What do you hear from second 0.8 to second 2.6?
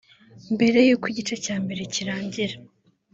y’uko igice cya mbere kirangira